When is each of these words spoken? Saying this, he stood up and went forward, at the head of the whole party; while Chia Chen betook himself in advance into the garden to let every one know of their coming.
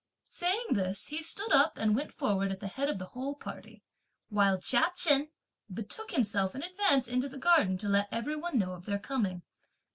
Saying 0.29 0.63
this, 0.71 1.09
he 1.09 1.21
stood 1.21 1.51
up 1.51 1.77
and 1.77 1.93
went 1.95 2.11
forward, 2.11 2.51
at 2.51 2.59
the 2.59 2.65
head 2.65 2.89
of 2.89 2.97
the 2.97 3.05
whole 3.13 3.35
party; 3.35 3.83
while 4.29 4.59
Chia 4.59 4.91
Chen 4.95 5.29
betook 5.71 6.09
himself 6.09 6.55
in 6.55 6.63
advance 6.63 7.07
into 7.07 7.29
the 7.29 7.37
garden 7.37 7.77
to 7.77 7.87
let 7.87 8.07
every 8.11 8.35
one 8.35 8.57
know 8.57 8.71
of 8.71 8.85
their 8.87 8.97
coming. 8.97 9.43